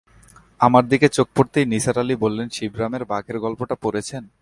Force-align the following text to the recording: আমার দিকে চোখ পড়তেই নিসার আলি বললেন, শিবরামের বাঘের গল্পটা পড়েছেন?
আমার 0.61 0.83
দিকে 0.87 1.07
চোখ 1.09 1.27
পড়তেই 1.35 1.65
নিসার 1.65 1.97
আলি 1.99 2.15
বললেন, 2.15 2.47
শিবরামের 2.49 3.03
বাঘের 3.05 3.37
গল্পটা 3.39 3.75
পড়েছেন? 3.81 4.23